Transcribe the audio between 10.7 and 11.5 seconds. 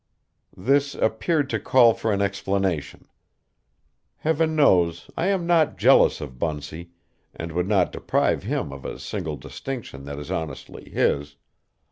his.